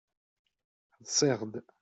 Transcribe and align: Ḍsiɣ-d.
Ḍsiɣ-d. 1.03 1.53